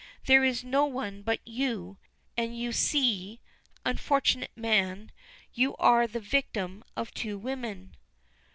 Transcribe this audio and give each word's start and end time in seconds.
There 0.25 0.43
is 0.43 0.63
no 0.63 0.83
one 0.87 1.21
but 1.21 1.47
you; 1.47 1.99
so 2.35 2.45
you 2.45 2.71
see, 2.71 3.39
unfortunate 3.85 4.49
man, 4.55 5.11
you 5.53 5.75
are 5.75 6.07
the 6.07 6.19
victim 6.19 6.83
of 6.97 7.13
two 7.13 7.37
women." 7.37 7.95